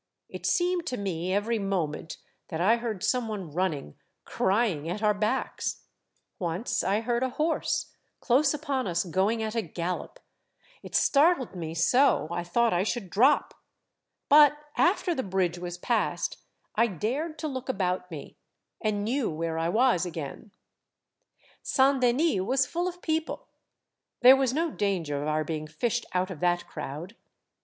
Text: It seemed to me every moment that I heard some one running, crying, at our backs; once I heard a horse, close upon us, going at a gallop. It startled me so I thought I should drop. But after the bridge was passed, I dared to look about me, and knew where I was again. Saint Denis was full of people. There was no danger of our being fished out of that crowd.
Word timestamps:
It 0.29 0.47
seemed 0.47 0.87
to 0.87 0.97
me 0.97 1.31
every 1.31 1.59
moment 1.59 2.17
that 2.47 2.59
I 2.59 2.77
heard 2.77 3.03
some 3.03 3.27
one 3.27 3.51
running, 3.53 3.97
crying, 4.25 4.89
at 4.89 5.03
our 5.03 5.13
backs; 5.13 5.83
once 6.39 6.83
I 6.83 7.01
heard 7.01 7.21
a 7.21 7.29
horse, 7.29 7.93
close 8.19 8.51
upon 8.51 8.87
us, 8.87 9.03
going 9.03 9.43
at 9.43 9.53
a 9.53 9.61
gallop. 9.61 10.19
It 10.81 10.95
startled 10.95 11.55
me 11.55 11.75
so 11.75 12.27
I 12.31 12.43
thought 12.43 12.73
I 12.73 12.81
should 12.81 13.11
drop. 13.11 13.53
But 14.27 14.57
after 14.75 15.13
the 15.13 15.21
bridge 15.21 15.59
was 15.59 15.77
passed, 15.77 16.39
I 16.73 16.87
dared 16.87 17.37
to 17.37 17.47
look 17.47 17.69
about 17.69 18.09
me, 18.09 18.37
and 18.83 19.03
knew 19.03 19.29
where 19.29 19.59
I 19.59 19.69
was 19.69 20.03
again. 20.03 20.49
Saint 21.61 22.01
Denis 22.01 22.39
was 22.41 22.65
full 22.65 22.87
of 22.87 23.03
people. 23.03 23.45
There 24.21 24.35
was 24.35 24.51
no 24.51 24.71
danger 24.71 25.21
of 25.21 25.27
our 25.27 25.43
being 25.43 25.67
fished 25.67 26.07
out 26.11 26.31
of 26.31 26.39
that 26.39 26.67
crowd. 26.67 27.15